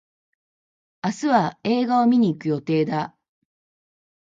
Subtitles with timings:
[1.03, 3.15] 明日は映画を観に行く予定だ。